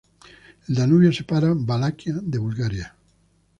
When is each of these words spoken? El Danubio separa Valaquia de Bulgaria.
El 0.67 0.73
Danubio 0.73 1.13
separa 1.13 1.53
Valaquia 1.53 2.15
de 2.23 2.39
Bulgaria. 2.39 2.95